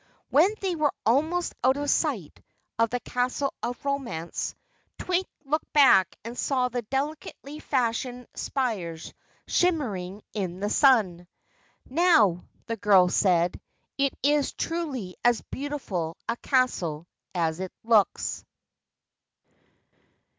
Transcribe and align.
When 0.31 0.51
they 0.61 0.75
were 0.75 0.91
almost 1.05 1.53
out 1.63 1.77
of 1.77 1.87
sight 1.87 2.41
of 2.79 2.89
the 2.89 2.99
Castle 3.01 3.53
of 3.61 3.85
Romance, 3.85 4.55
Twink 4.97 5.27
looked 5.45 5.71
back 5.73 6.15
and 6.25 6.35
saw 6.35 6.69
the 6.69 6.81
delicately 6.81 7.59
fashioned 7.59 8.25
spires 8.33 9.13
shimmering 9.47 10.23
in 10.33 10.59
the 10.59 10.71
sun. 10.71 11.27
"Now," 11.87 12.45
the 12.65 12.77
girl 12.77 13.09
said, 13.09 13.61
"it 13.95 14.15
is 14.23 14.53
truly 14.53 15.17
as 15.23 15.43
beautiful 15.51 16.17
a 16.27 16.35
castle 16.37 17.05
as 17.35 17.59
it 17.59 17.71
looks." 17.83 18.43